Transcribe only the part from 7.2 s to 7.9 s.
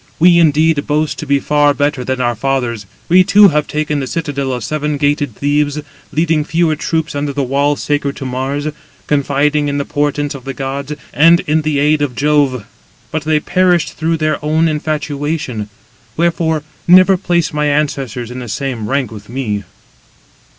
the wall